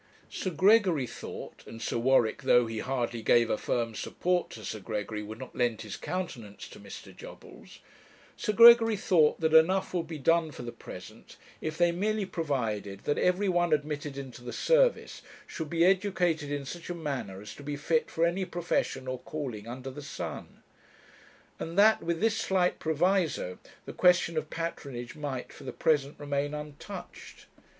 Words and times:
Sir 0.31 0.49
Gregory 0.49 1.05
thought 1.05 1.61
and 1.67 1.79
Sir 1.79 1.99
Warwick, 1.99 2.41
though 2.41 2.65
he 2.65 2.79
hardly 2.79 3.21
gave 3.21 3.51
a 3.51 3.55
firm 3.59 3.93
support 3.93 4.49
to 4.49 4.65
Sir 4.65 4.79
Gregory, 4.79 5.21
would 5.21 5.37
not 5.37 5.55
lend 5.55 5.81
his 5.81 5.95
countenance 5.95 6.67
to 6.69 6.79
Mr. 6.79 7.15
Jobbles 7.15 7.81
Sir 8.35 8.51
Gregory 8.51 8.95
thought 8.97 9.39
that 9.41 9.53
enough 9.53 9.93
would 9.93 10.07
be 10.07 10.17
done 10.17 10.49
for 10.49 10.63
the 10.63 10.71
present, 10.71 11.37
if 11.61 11.77
they 11.77 11.91
merely 11.91 12.25
provided 12.25 13.01
that 13.01 13.19
every 13.19 13.47
one 13.47 13.71
admitted 13.73 14.17
into 14.17 14.43
the 14.43 14.51
Service 14.51 15.21
should 15.45 15.69
be 15.69 15.85
educated 15.85 16.51
in 16.51 16.65
such 16.65 16.89
a 16.89 16.95
manner 16.95 17.39
as 17.39 17.53
to 17.53 17.61
be 17.61 17.75
fit 17.75 18.09
for 18.09 18.25
any 18.25 18.43
profession 18.43 19.07
or 19.07 19.19
calling 19.19 19.67
under 19.67 19.91
the 19.91 20.01
sun; 20.01 20.63
and 21.59 21.77
that, 21.77 22.01
with 22.01 22.19
this 22.19 22.35
slight 22.35 22.79
proviso, 22.79 23.59
the 23.85 23.93
question 23.93 24.35
of 24.35 24.49
patronage 24.49 25.15
might 25.15 25.53
for 25.53 25.63
the 25.63 25.71
present 25.71 26.19
remain 26.19 26.55
untouched. 26.55 27.45